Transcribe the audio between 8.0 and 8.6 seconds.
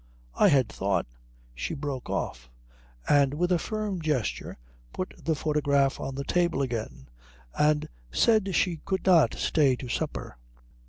said